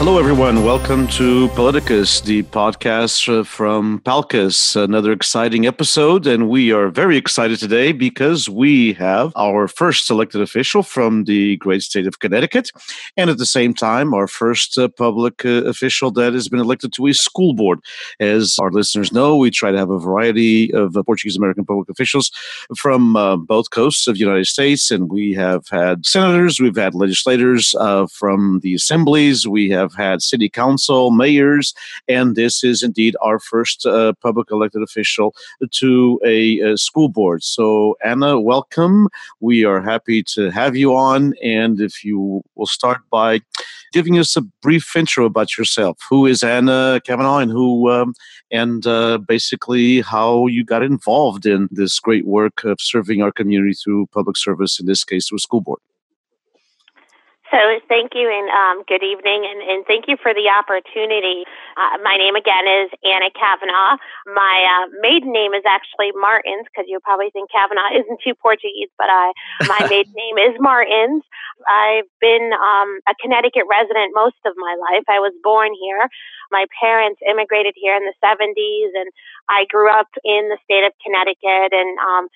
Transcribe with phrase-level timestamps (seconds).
[0.00, 0.64] Hello, everyone.
[0.64, 4.74] Welcome to Paliticus, the podcast uh, from Palcus.
[4.74, 10.40] Another exciting episode, and we are very excited today because we have our first elected
[10.40, 12.70] official from the great state of Connecticut,
[13.18, 16.94] and at the same time, our first uh, public uh, official that has been elected
[16.94, 17.80] to a school board.
[18.18, 21.90] As our listeners know, we try to have a variety of uh, Portuguese American public
[21.90, 22.32] officials
[22.74, 26.94] from uh, both coasts of the United States, and we have had senators, we've had
[26.94, 31.74] legislators uh, from the assemblies, we have have had city council, mayors,
[32.08, 35.34] and this is indeed our first uh, public elected official
[35.72, 37.42] to a, a, school board.
[37.42, 39.08] So, Ana, welcome.
[39.40, 41.34] We are happy to have you on.
[41.42, 43.40] And if you will start by
[43.92, 45.98] giving us a brief intro about yourself.
[46.08, 48.14] Who is Ana Cavanaugh and who, um,
[48.50, 53.74] and uh, basically how you got involved in this great work of serving our community
[53.74, 55.80] through public service, in this case, through school board?
[57.50, 57.58] So
[57.90, 61.42] thank you and um, good evening and, and, thank you for the opportunity.
[61.74, 63.98] Uh, my name again is Ana Cavanaugh.
[64.30, 68.94] My uh, maiden name is actually Martins because you probably think Cavanaugh isn't too Portuguese,
[68.94, 69.34] but I,
[69.66, 71.26] my maiden name is Martins.
[71.66, 75.02] I've been um, a Connecticut resident most of my life.
[75.10, 76.06] I was born here.
[76.54, 79.10] My parents immigrated here in the 70s and
[79.50, 82.30] I grew up in the state of Connecticut and um,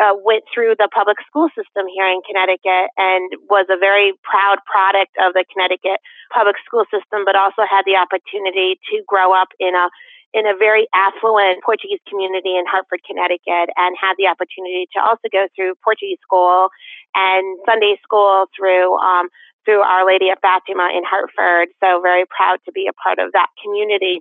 [0.00, 4.58] uh, went through the public school system here in Connecticut and was a very proud
[4.64, 6.00] product of the Connecticut
[6.32, 9.88] public school system, but also had the opportunity to grow up in a
[10.34, 15.30] in a very affluent Portuguese community in Hartford, Connecticut, and had the opportunity to also
[15.30, 16.74] go through Portuguese school
[17.14, 19.30] and Sunday school through um,
[19.64, 21.70] through Our Lady of Fatima in Hartford.
[21.78, 24.20] So very proud to be a part of that community.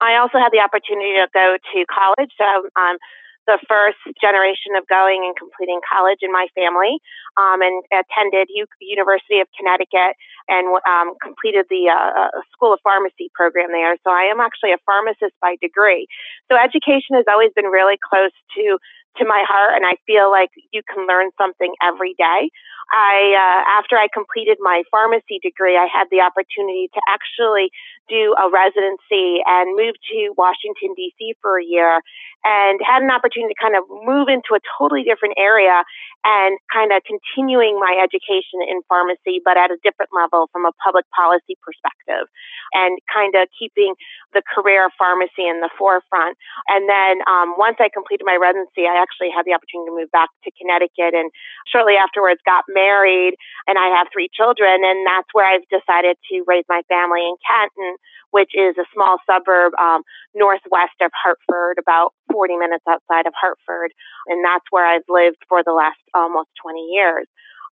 [0.00, 2.30] I also had the opportunity to go to college.
[2.36, 3.00] So um,
[3.46, 6.98] the first generation of going and completing college in my family
[7.38, 10.18] um, and attended U- University of Connecticut
[10.48, 13.96] and um, completed the uh, uh, School of Pharmacy program there.
[14.02, 16.06] So I am actually a pharmacist by degree.
[16.50, 18.78] So education has always been really close to
[19.18, 22.50] to my heart, and I feel like you can learn something every day.
[22.92, 27.70] I, uh, after I completed my pharmacy degree, I had the opportunity to actually
[28.08, 31.34] do a residency and move to Washington, D.C.
[31.42, 32.00] for a year
[32.46, 35.82] and had an opportunity to kind of move into a totally different area
[36.22, 40.70] and kind of continuing my education in pharmacy, but at a different level from a
[40.78, 42.30] public policy perspective
[42.74, 43.94] and kind of keeping
[44.34, 46.38] the career of pharmacy in the forefront.
[46.70, 50.10] And then um, once I completed my residency, I actually had the opportunity to move
[50.14, 51.34] back to Connecticut and
[51.66, 54.84] shortly afterwards got married and I have three children.
[54.84, 57.96] And that's where I've decided to raise my family in Canton
[58.36, 60.02] which is a small suburb um,
[60.34, 63.92] northwest of Hartford, about 40 minutes outside of Hartford.
[64.26, 67.26] And that's where I've lived for the last almost 20 years.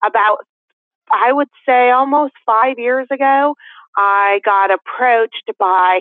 [0.05, 0.39] About,
[1.13, 3.55] I would say, almost five years ago,
[3.97, 6.01] I got approached by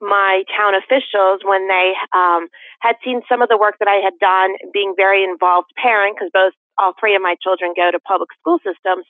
[0.00, 2.48] my town officials when they um,
[2.80, 6.30] had seen some of the work that I had done, being very involved parent, because
[6.32, 9.06] both all three of my children go to public school systems,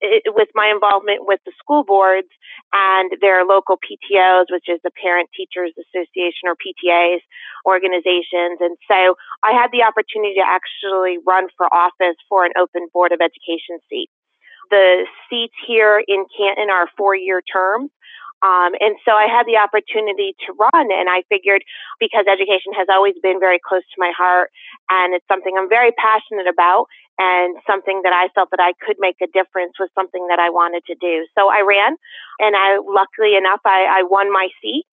[0.00, 2.28] it, with my involvement with the school boards
[2.72, 7.20] and their local PTOs, which is the Parent Teachers Association or PTAs
[7.66, 8.58] organizations.
[8.60, 13.12] And so I had the opportunity to actually run for office for an open Board
[13.12, 14.10] of Education seat.
[14.70, 17.90] The seats here in Canton are four year terms.
[18.44, 21.64] Um, and so I had the opportunity to run, and I figured
[21.98, 24.50] because education has always been very close to my heart,
[24.90, 28.96] and it's something I'm very passionate about, and something that I felt that I could
[28.98, 31.26] make a difference was something that I wanted to do.
[31.38, 31.96] So I ran,
[32.40, 34.84] and I luckily enough I, I won my seat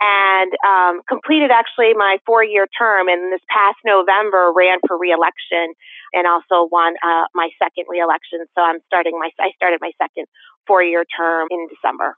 [0.00, 5.74] and um, completed actually my four year term and this past November ran for reelection
[6.12, 8.46] and also won uh, my second reelection.
[8.54, 10.26] So I'm starting my I started my second
[10.66, 12.16] four year term in December.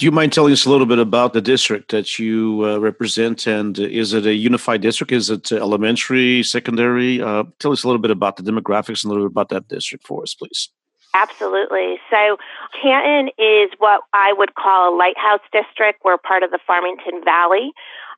[0.00, 3.46] Do you mind telling us a little bit about the district that you uh, represent?
[3.46, 5.12] And is it a unified district?
[5.12, 7.20] Is it elementary, secondary?
[7.20, 9.68] Uh, tell us a little bit about the demographics and a little bit about that
[9.68, 10.70] district for us, please.
[11.12, 11.98] Absolutely.
[12.10, 12.38] So,
[12.80, 16.00] Canton is what I would call a lighthouse district.
[16.02, 17.72] We're part of the Farmington Valley.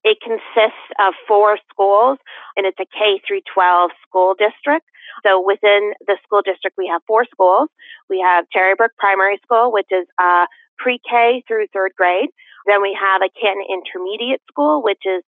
[0.04, 2.18] It consists of four schools,
[2.56, 4.86] and it's a K through 12 school district.
[5.26, 7.70] So within the school district, we have four schools.
[8.08, 10.46] We have Cherrybrook Primary School, which is a
[10.82, 12.30] pre-K through third grade.
[12.66, 15.22] Then we have a Canton Intermediate School, which is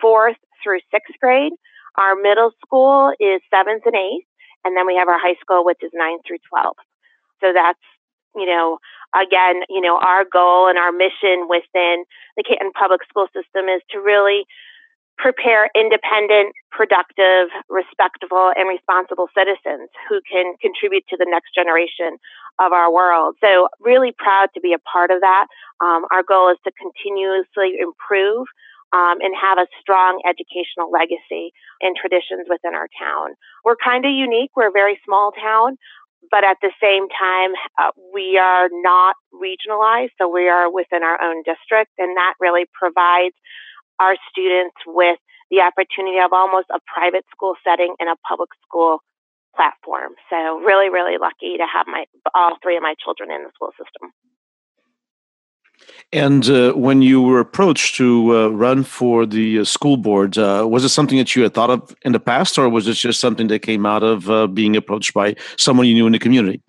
[0.00, 1.52] fourth through sixth grade.
[1.96, 4.28] Our middle school is seventh and eighth,
[4.64, 6.84] and then we have our high school, which is ninth through twelfth.
[7.40, 7.80] So that's,
[8.36, 8.78] you know,
[9.14, 12.04] again, you know, our goal and our mission within
[12.36, 14.44] the Canton Public School System is to really
[15.18, 22.16] prepare independent, productive, respectable, and responsible citizens who can contribute to the next generation
[22.58, 23.34] of our world.
[23.42, 25.46] So, really proud to be a part of that.
[25.80, 28.46] Um, our goal is to continuously improve
[28.92, 33.34] um, and have a strong educational legacy and traditions within our town.
[33.64, 34.50] We're kind of unique.
[34.56, 35.76] We're a very small town,
[36.30, 41.20] but at the same time, uh, we are not regionalized, so we are within our
[41.20, 43.34] own district, and that really provides
[44.00, 45.18] our students with
[45.50, 49.02] the opportunity of almost a private school setting in a public school
[49.56, 50.12] platform.
[50.30, 52.04] So really, really lucky to have my
[52.34, 54.12] all three of my children in the school system.
[56.12, 60.66] And uh, when you were approached to uh, run for the uh, school board, uh,
[60.68, 63.20] was it something that you had thought of in the past, or was it just
[63.20, 66.62] something that came out of uh, being approached by someone you knew in the community?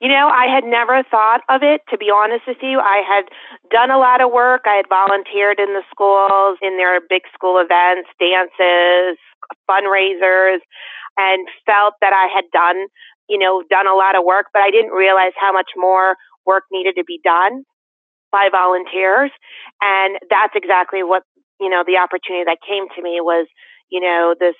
[0.00, 2.80] You know, I had never thought of it, to be honest with you.
[2.80, 3.24] I had
[3.70, 4.62] done a lot of work.
[4.64, 9.20] I had volunteered in the schools, in their big school events, dances,
[9.68, 10.64] fundraisers,
[11.18, 12.86] and felt that I had done,
[13.28, 16.16] you know, done a lot of work, but I didn't realize how much more
[16.46, 17.64] work needed to be done
[18.32, 19.30] by volunteers.
[19.82, 21.24] And that's exactly what,
[21.60, 23.46] you know, the opportunity that came to me was,
[23.90, 24.54] you know, this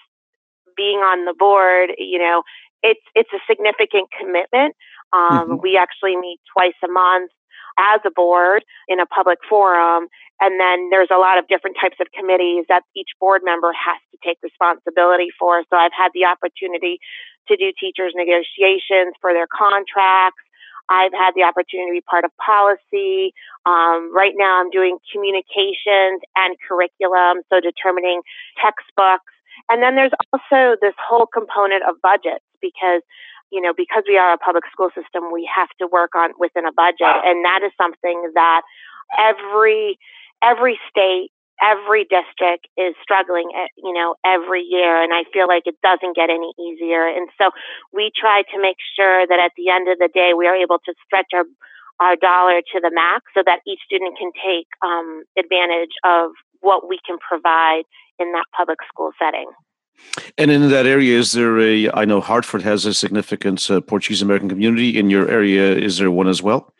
[0.77, 2.43] being on the board, you know,
[2.83, 4.75] it's, it's a significant commitment.
[5.13, 5.55] Um, mm-hmm.
[5.63, 7.31] We actually meet twice a month
[7.79, 10.09] as a board in a public forum.
[10.41, 14.01] And then there's a lot of different types of committees that each board member has
[14.13, 15.63] to take responsibility for.
[15.71, 16.99] So I've had the opportunity
[17.49, 20.41] to do teachers negotiations for their contracts.
[20.91, 23.33] I've had the opportunity to be part of policy.
[23.65, 28.23] Um, right now, I'm doing communications and curriculum, so determining
[28.61, 29.31] textbooks.
[29.69, 33.03] And then there's also this whole component of budgets because,
[33.51, 36.67] you know, because we are a public school system, we have to work on within
[36.67, 38.63] a budget, and that is something that
[39.19, 39.99] every
[40.43, 41.31] every state
[41.61, 45.03] every district is struggling, eh, you know, every year.
[45.03, 47.07] And I feel like it doesn't get any easier.
[47.07, 47.51] And so
[47.93, 50.79] we try to make sure that at the end of the day, we are able
[50.85, 51.45] to stretch our,
[52.01, 56.89] our dollar to the max so that each student can take um, advantage of what
[56.89, 57.85] we can provide
[58.19, 59.49] in that public school setting.
[60.37, 61.91] And in that area, is there a?
[61.91, 64.99] I know Hartford has a significant uh, Portuguese American community.
[64.99, 66.73] In your area, is there one as well?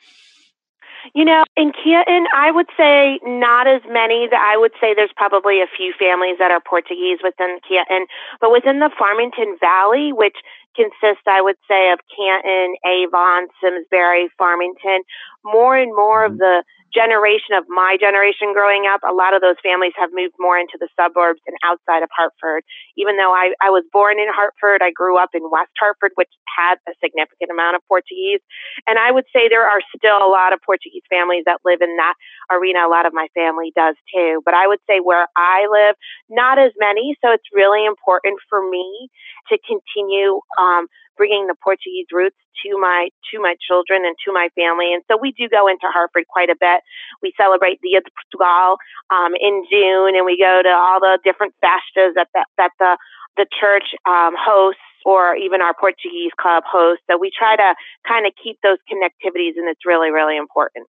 [1.15, 4.29] You know, in Canton, I would say not as many.
[4.29, 8.07] That I would say there's probably a few families that are Portuguese within Canton,
[8.41, 10.37] but within the Farmington Valley, which
[10.77, 15.03] consists, I would say, of Canton, Avon, Simsbury, Farmington,
[15.45, 16.39] more and more of mm-hmm.
[16.39, 20.59] the generation of my generation growing up, a lot of those families have moved more
[20.59, 22.63] into the suburbs and outside of Hartford.
[22.99, 26.31] Even though I, I was born in Hartford, I grew up in West Hartford, which
[26.51, 28.43] had a significant amount of Portuguese.
[28.87, 31.97] And I would say there are still a lot of Portuguese families that live in
[31.97, 32.15] that
[32.51, 32.87] arena.
[32.87, 34.43] A lot of my family does too.
[34.45, 35.95] But I would say where I live,
[36.29, 37.15] not as many.
[37.23, 39.09] So it's really important for me
[39.49, 40.87] to continue um,
[41.17, 44.93] bringing the Portuguese roots to my to my children and to my family.
[44.93, 46.81] And so we do go into Hartford quite a bit.
[47.23, 48.77] We celebrate Dia de Portugal
[49.11, 52.97] um, in June, and we go to all the different festas that the, that the
[53.37, 57.05] the church um, hosts or even our Portuguese club hosts.
[57.11, 57.75] So we try to
[58.07, 60.87] kind of keep those connectivities, and it's really really important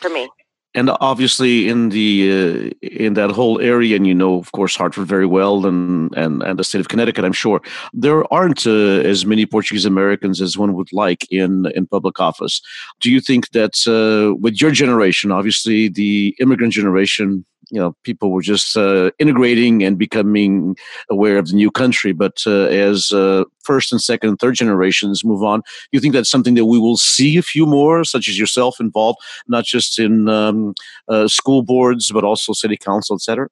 [0.00, 0.28] for me
[0.74, 5.06] and obviously in the uh, in that whole area and you know of course hartford
[5.06, 7.60] very well and and, and the state of connecticut i'm sure
[7.92, 12.60] there aren't uh, as many portuguese americans as one would like in in public office.
[13.00, 18.30] Do you think that uh, with your generation obviously the immigrant generation you know people
[18.30, 20.76] were just uh, integrating and becoming
[21.08, 22.12] aware of the new country.
[22.12, 25.62] But uh, as uh, first and second and third generations move on
[25.92, 29.18] you think that's something that we will see a few more such as yourself involved
[29.48, 30.74] not just in um,
[31.08, 33.48] uh, school boards but also city council etc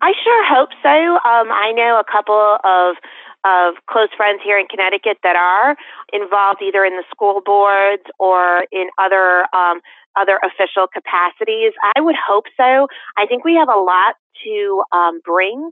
[0.00, 0.88] i sure hope so.
[0.88, 2.96] Um, i know a couple of
[3.46, 5.76] of close friends here in Connecticut that are
[6.14, 9.82] involved either in the school boards or in other um,
[10.16, 11.72] other official capacities?
[11.96, 12.88] I would hope so.
[13.16, 15.70] I think we have a lot to um, bring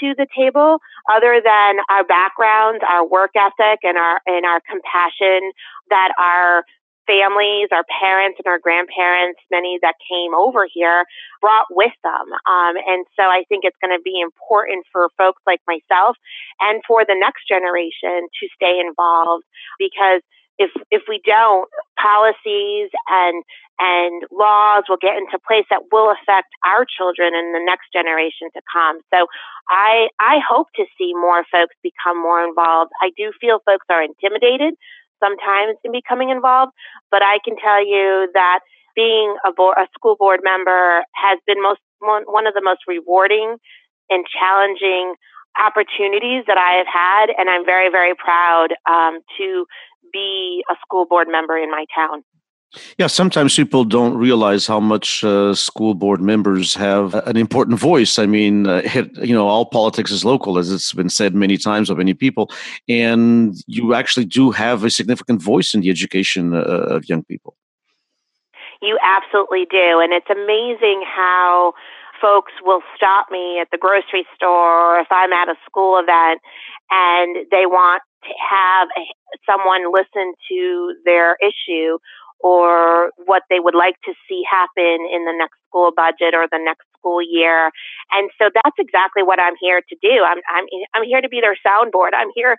[0.00, 0.78] to the table
[1.10, 5.52] other than our backgrounds, our work ethic, and our and our compassion
[5.90, 6.64] that our
[7.06, 11.04] families, our parents, and our grandparents, many that came over here,
[11.40, 12.32] brought with them.
[12.48, 16.16] Um, and so I think it's going to be important for folks like myself
[16.60, 19.44] and for the next generation to stay involved
[19.78, 20.22] because
[20.58, 21.68] if if we don't,
[22.00, 23.44] policies and
[23.78, 28.48] and laws will get into place that will affect our children and the next generation
[28.54, 29.00] to come.
[29.12, 29.26] So
[29.68, 32.92] I I hope to see more folks become more involved.
[33.02, 34.74] I do feel folks are intimidated
[35.22, 36.72] sometimes in becoming involved,
[37.10, 38.60] but I can tell you that
[38.94, 43.56] being a, board, a school board member has been most one, of the most rewarding
[44.10, 45.14] and challenging
[45.56, 49.66] opportunities that I have had, and I'm very very proud um, to
[50.14, 52.24] be a school board member in my town.
[52.98, 58.18] Yeah, sometimes people don't realize how much uh, school board members have an important voice.
[58.18, 58.82] I mean, uh,
[59.22, 62.50] you know, all politics is local, as it's been said many times by many people,
[62.88, 66.62] and you actually do have a significant voice in the education uh,
[66.96, 67.54] of young people.
[68.82, 71.74] You absolutely do, and it's amazing how
[72.20, 76.40] folks will stop me at the grocery store or if I'm at a school event
[76.90, 78.88] and they want to have
[79.46, 81.98] someone listen to their issue
[82.40, 86.60] or what they would like to see happen in the next school budget or the
[86.60, 87.70] next school year.
[88.12, 90.22] And so that's exactly what I'm here to do.
[90.24, 90.64] I'm I'm
[90.94, 92.10] I'm here to be their soundboard.
[92.14, 92.56] I'm here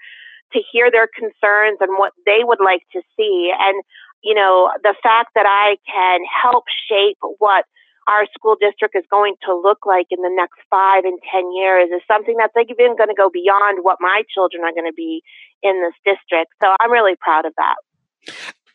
[0.54, 3.52] to hear their concerns and what they would like to see.
[3.58, 3.84] And
[4.24, 7.66] you know, the fact that I can help shape what
[8.08, 11.90] our school district is going to look like in the next five and 10 years
[11.90, 15.24] is something that's even going to go beyond what my children are going to be
[15.64, 16.54] in this district.
[16.62, 17.76] So I'm really proud of that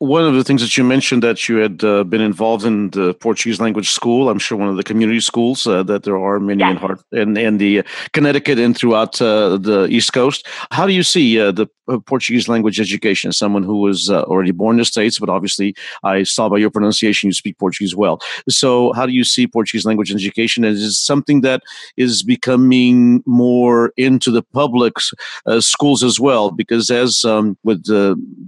[0.00, 3.12] one of the things that you mentioned that you had uh, been involved in the
[3.12, 4.30] Portuguese language school.
[4.30, 6.70] I'm sure one of the community schools uh, that there are many yes.
[6.70, 10.46] in Hart and and the Connecticut and throughout uh, the East Coast.
[10.70, 13.28] How do you see uh, the uh, Portuguese language education?
[13.28, 16.56] As someone who was uh, already born in the states, but obviously I saw by
[16.56, 18.22] your pronunciation you speak Portuguese well.
[18.48, 20.64] So how do you see Portuguese language education?
[20.64, 21.62] And is something that
[21.98, 24.94] is becoming more into the public
[25.58, 26.52] schools as well?
[26.52, 27.84] Because as um, with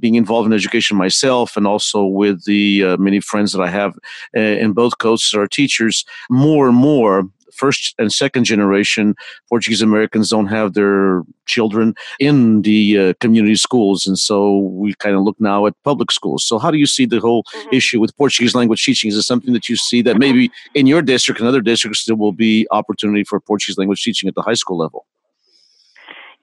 [0.01, 3.71] being involved in education myself myself and also with the uh, many friends that I
[3.71, 3.95] have
[4.37, 9.15] uh, in both coasts are teachers, more and more first and second generation
[9.51, 14.07] Portuguese Americans don't have their children in the uh, community schools.
[14.07, 16.47] And so we kind of look now at public schools.
[16.47, 17.75] So, how do you see the whole mm-hmm.
[17.75, 19.11] issue with Portuguese language teaching?
[19.11, 22.17] Is it something that you see that maybe in your district and other districts there
[22.17, 25.05] will be opportunity for Portuguese language teaching at the high school level?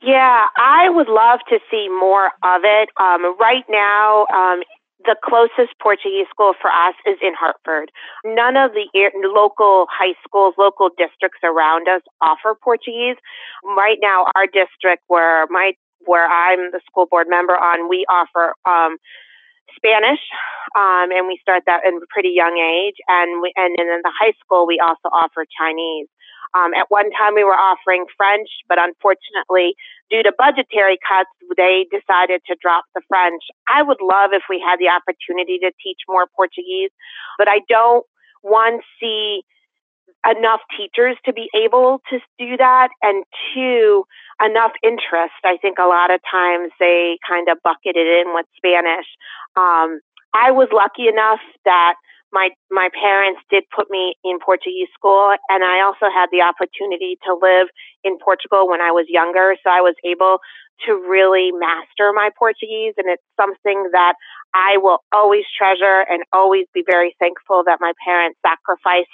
[0.01, 2.89] Yeah, I would love to see more of it.
[2.97, 4.61] Um, right now, um,
[5.05, 7.91] the closest Portuguese school for us is in Hartford.
[8.25, 8.87] None of the
[9.23, 13.15] local high schools, local districts around us offer Portuguese.
[13.63, 15.73] Right now, our district where my
[16.05, 18.97] where I'm the school board member on, we offer um,
[19.75, 20.19] Spanish,
[20.75, 22.95] um, and we start that in a pretty young age.
[23.07, 26.07] And we, and, and in the high school, we also offer Chinese.
[26.57, 29.75] Um, at one time, we were offering French, but unfortunately,
[30.09, 33.43] due to budgetary cuts, they decided to drop the French.
[33.67, 36.89] I would love if we had the opportunity to teach more Portuguese,
[37.37, 38.05] but I don't,
[38.41, 39.43] one, see
[40.27, 44.05] enough teachers to be able to do that, and two,
[44.43, 45.39] enough interest.
[45.43, 49.05] I think a lot of times they kind of bucket it in with Spanish.
[49.55, 49.99] Um,
[50.33, 51.95] I was lucky enough that
[52.31, 57.17] my my parents did put me in Portuguese school, and I also had the opportunity
[57.25, 57.67] to live
[58.03, 60.39] in Portugal when I was younger, so I was able
[60.85, 64.13] to really master my Portuguese, and it's something that
[64.53, 69.11] I will always treasure and always be very thankful that my parents sacrificed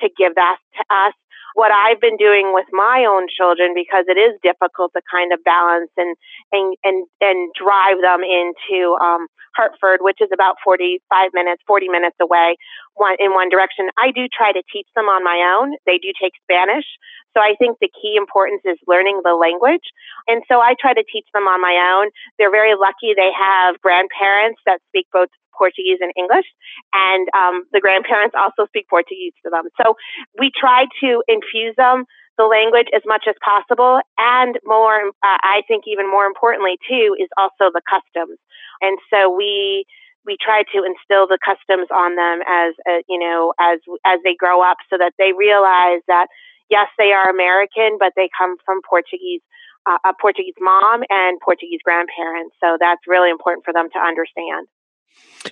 [0.00, 1.14] to give that to us
[1.56, 5.40] what I've been doing with my own children because it is difficult to kind of
[5.42, 6.14] balance and
[6.52, 11.00] and and, and drive them into um, Hartford, which is about 45
[11.32, 12.56] minutes, 40 minutes away
[12.94, 13.88] one, in one direction.
[13.96, 15.72] I do try to teach them on my own.
[15.86, 16.84] They do take Spanish.
[17.32, 19.84] So I think the key importance is learning the language.
[20.28, 22.12] And so I try to teach them on my own.
[22.38, 26.46] They're very lucky they have grandparents that speak both Portuguese and English,
[26.92, 29.64] and um, the grandparents also speak Portuguese to them.
[29.82, 29.94] So
[30.38, 32.04] we try to infuse them
[32.38, 37.16] the language as much as possible, and more, uh, I think, even more importantly too,
[37.18, 38.38] is also the customs.
[38.80, 39.84] And so we
[40.26, 44.34] we try to instill the customs on them as uh, you know as as they
[44.34, 46.26] grow up, so that they realize that
[46.68, 49.40] yes, they are American, but they come from Portuguese.
[49.88, 52.56] Uh, a Portuguese mom and Portuguese grandparents.
[52.58, 54.66] So that's really important for them to understand.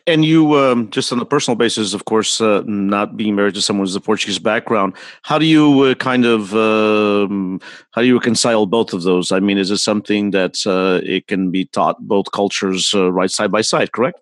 [0.07, 3.63] And you, um, just on a personal basis, of course, uh, not being married to
[3.63, 7.61] someone with a Portuguese background, how do you uh, kind of um,
[7.93, 9.31] how do you reconcile both of those?
[9.31, 13.31] I mean, is it something that uh, it can be taught both cultures uh, right
[13.31, 13.93] side by side?
[13.93, 14.19] Correct.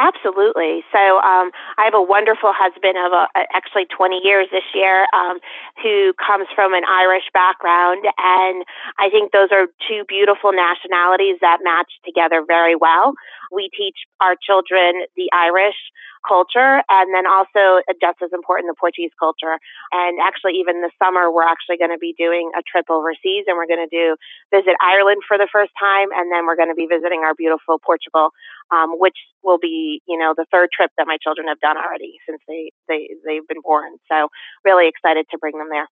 [0.00, 0.80] Absolutely.
[0.90, 5.40] So um, I have a wonderful husband of a, actually 20 years this year um,
[5.82, 8.06] who comes from an Irish background.
[8.16, 8.64] And
[8.98, 13.12] I think those are two beautiful nationalities that match together very well.
[13.50, 15.78] We teach our children the Irish
[16.26, 19.56] culture and then also uh, just as important the Portuguese culture.
[19.92, 23.56] And actually even this summer we're actually going to be doing a trip overseas and
[23.56, 24.16] we're going to do
[24.52, 27.80] visit Ireland for the first time and then we're going to be visiting our beautiful
[27.80, 28.30] Portugal
[28.70, 32.18] um, which will be you know the third trip that my children have done already
[32.28, 33.96] since they they they've been born.
[34.10, 34.28] So
[34.64, 35.88] really excited to bring them there.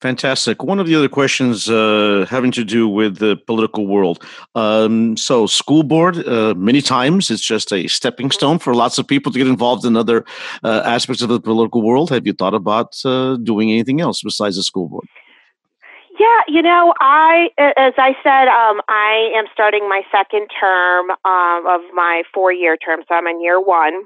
[0.00, 0.62] Fantastic.
[0.62, 4.22] One of the other questions uh, having to do with the political world.
[4.54, 9.06] Um, so, school board, uh, many times it's just a stepping stone for lots of
[9.06, 10.24] people to get involved in other
[10.64, 12.10] uh, aspects of the political world.
[12.10, 15.06] Have you thought about uh, doing anything else besides the school board?
[16.18, 21.66] Yeah, you know, I, as I said, um, I am starting my second term um,
[21.66, 24.04] of my four year term, so I'm in year one.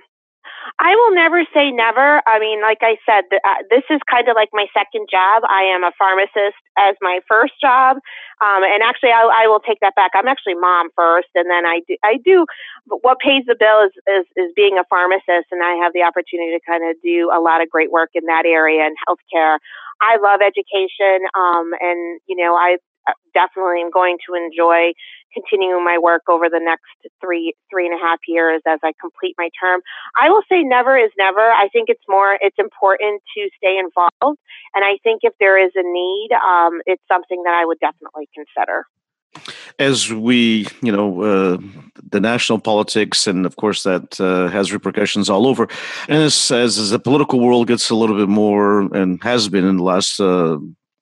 [0.78, 2.22] I will never say never.
[2.26, 5.42] I mean, like I said, uh, this is kind of like my second job.
[5.48, 7.96] I am a pharmacist as my first job,
[8.40, 10.12] um, and actually, I, I will take that back.
[10.14, 11.96] I'm actually mom first, and then I do.
[12.04, 12.46] I do.
[12.86, 16.52] What pays the bill is, is is being a pharmacist, and I have the opportunity
[16.52, 19.58] to kind of do a lot of great work in that area in healthcare.
[20.00, 22.76] I love education, um, and you know, I
[23.08, 24.92] uh, definitely am going to enjoy
[25.32, 29.34] continuing my work over the next three three and a half years as I complete
[29.38, 29.80] my term.
[30.20, 31.40] I will say never is never.
[31.40, 34.38] I think it's more it's important to stay involved,
[34.74, 38.28] and I think if there is a need, um, it's something that I would definitely
[38.34, 38.86] consider
[39.78, 41.58] as we, you know, uh,
[42.10, 45.68] the national politics, and of course that uh, has repercussions all over.
[46.08, 49.78] And as, as, the political world gets a little bit more, and has been in
[49.78, 50.58] the last uh,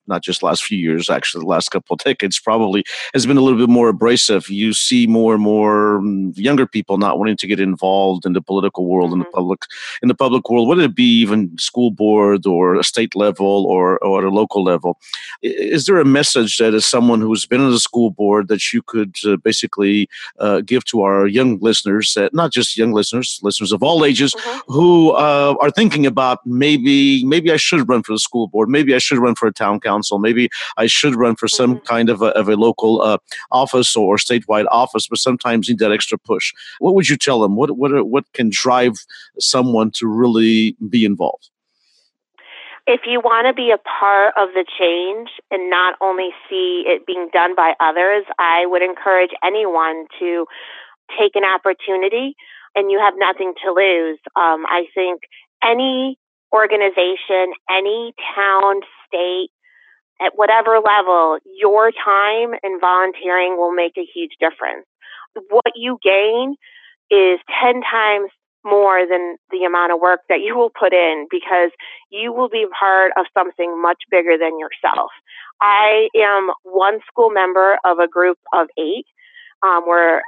[0.09, 3.41] not just last few years, actually the last couple of decades probably has been a
[3.41, 4.49] little bit more abrasive.
[4.49, 8.43] You see more and more mm, younger people not wanting to get involved in the
[8.43, 9.15] political world, mm-hmm.
[9.15, 9.35] in the mm-hmm.
[9.35, 9.63] public,
[10.03, 13.99] in the public world, whether it be even school board or a state level or,
[13.99, 14.99] or at a local level.
[15.43, 18.83] Is there a message that as someone who's been in the school board that you
[18.83, 23.73] could uh, basically uh, give to our young listeners, uh, not just young listeners, listeners
[23.73, 24.73] of all ages, mm-hmm.
[24.73, 28.95] who uh, are thinking about maybe maybe I should run for the school board, maybe
[28.95, 30.19] I should run for a town council council.
[30.19, 31.85] Maybe I should run for some mm-hmm.
[31.85, 33.19] kind of a, of a local uh,
[33.51, 36.53] office or statewide office, but sometimes need that extra push.
[36.79, 37.57] What would you tell them?
[37.57, 38.95] What what what can drive
[39.39, 41.51] someone to really be involved?
[42.91, 47.05] if you want to be a part of the change and not only see it
[47.05, 50.47] being done by others, I would encourage anyone to
[51.21, 52.35] take an opportunity
[52.75, 54.19] and you have nothing to lose.
[54.37, 55.21] Um, I think
[55.63, 56.17] any
[56.51, 59.51] organization, any town, state,
[60.21, 64.87] at whatever level, your time and volunteering will make a huge difference.
[65.51, 66.57] What you gain
[67.11, 68.31] is 10 times
[68.65, 71.71] more than the amount of work that you will put in because
[72.11, 75.11] you will be part of something much bigger than yourself.
[75.61, 79.07] I am one school member of a group of eight.
[79.63, 80.21] Um, we're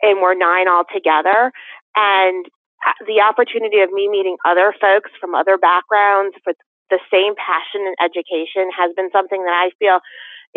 [0.00, 1.50] and we're nine altogether,
[1.96, 2.46] and
[2.86, 6.56] uh, the opportunity of me meeting other folks from other backgrounds, with
[6.90, 10.00] the same passion in education has been something that I feel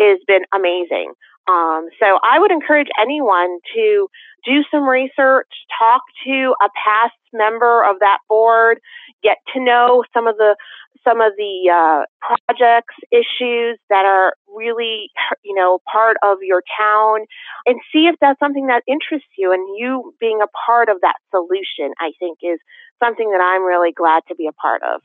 [0.00, 1.12] has been amazing.
[1.48, 4.08] Um, so I would encourage anyone to
[4.44, 8.78] do some research, talk to a past member of that board,
[9.22, 10.56] get to know some of the
[11.04, 12.04] some of the uh,
[12.46, 15.10] projects, issues that are really,
[15.44, 17.26] you know, part of your town,
[17.66, 19.52] and see if that's something that interests you.
[19.52, 22.60] And you being a part of that solution, I think, is
[23.02, 25.02] something that I'm really glad to be a part of.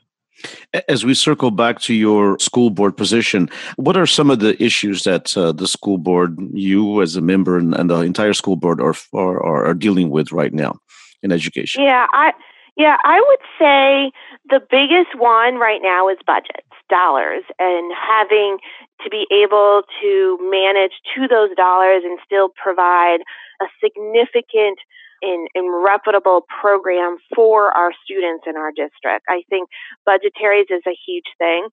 [0.88, 5.02] As we circle back to your school board position, what are some of the issues
[5.04, 8.80] that uh, the school board, you as a member, and, and the entire school board
[8.80, 10.78] are, are are dealing with right now
[11.22, 11.82] in education?
[11.82, 12.32] Yeah, I
[12.76, 14.12] yeah, I would say
[14.48, 18.58] the biggest one right now is budgets, dollars, and having
[19.02, 23.18] to be able to manage to those dollars and still provide
[23.60, 24.78] a significant
[25.22, 29.24] in, in reputable program for our students in our district.
[29.28, 29.68] I think
[30.08, 31.64] budgetaries is a huge thing.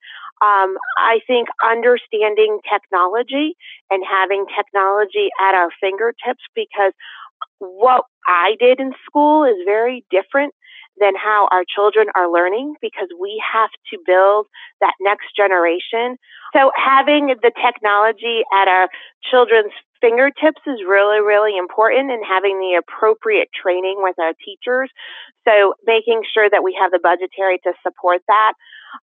[0.42, 3.56] Um, I think understanding technology
[3.90, 6.94] and having technology at our fingertips because
[7.60, 10.54] what I did in school is very different
[11.00, 14.48] than how our children are learning because we have to build
[14.82, 16.18] that next generation.
[16.56, 18.88] So having the technology at our
[19.30, 24.92] children's fingertips is really, really important and having the appropriate training with our teachers.
[25.48, 28.54] So making sure that we have the budgetary to support that.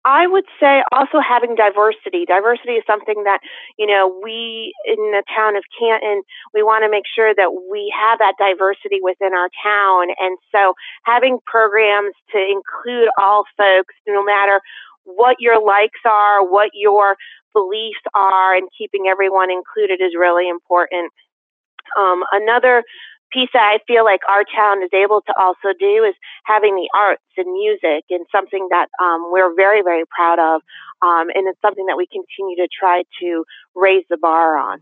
[0.04, 2.24] I would say also having diversity.
[2.26, 3.38] Diversity is something that,
[3.78, 7.92] you know, we in the town of Canton, we want to make sure that we
[7.96, 10.08] have that diversity within our town.
[10.18, 14.60] And so having programs to include all folks, no matter
[15.04, 17.16] what your likes are, what your
[17.52, 21.12] beliefs are, and keeping everyone included is really important.
[21.98, 22.82] Um, another
[23.32, 26.14] piece that I feel like our town is able to also do is
[26.44, 30.62] having the arts and music and something that um, we're very, very proud of.
[31.02, 34.80] Um, and it's something that we continue to try to raise the bar on.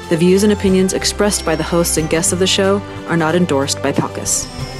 [0.09, 3.35] The views and opinions expressed by the hosts and guests of the show are not
[3.35, 4.76] endorsed by PALCUS.